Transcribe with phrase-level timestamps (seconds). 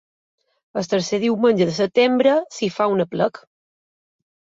[0.81, 3.39] El tercer diumenge de setembre s'hi fa un aplec.